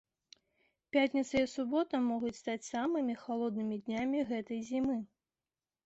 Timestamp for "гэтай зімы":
4.35-5.03